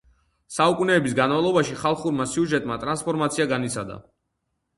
საუკუნეების 0.53 1.13
განმავლობაში 1.19 1.75
ხალხურმა 1.81 2.27
სიუჟეტმა 2.33 2.79
ტრანსფორმაცია 2.85 3.47
განიცადა. 3.53 4.01